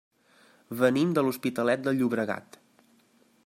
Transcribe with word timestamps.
Venim 0.79 1.11
de 1.17 1.23
l'Hospitalet 1.27 1.83
de 1.89 1.93
Llobregat. 1.99 2.61